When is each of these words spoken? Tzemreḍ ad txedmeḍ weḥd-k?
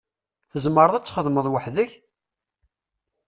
Tzemreḍ 0.51 0.93
ad 0.95 1.03
txedmeḍ 1.05 1.45
weḥd-k? 1.49 1.91